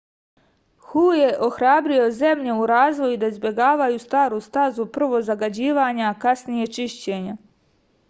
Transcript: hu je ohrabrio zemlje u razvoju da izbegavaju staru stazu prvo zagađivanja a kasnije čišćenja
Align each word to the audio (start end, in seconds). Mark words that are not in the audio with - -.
hu 0.85 1.03
je 1.17 1.27
ohrabrio 1.47 2.07
zemlje 2.21 2.55
u 2.63 2.65
razvoju 2.73 3.21
da 3.25 3.31
izbegavaju 3.35 4.03
staru 4.09 4.43
stazu 4.49 4.89
prvo 4.99 5.23
zagađivanja 5.31 6.13
a 6.13 6.19
kasnije 6.27 6.77
čišćenja 6.81 7.43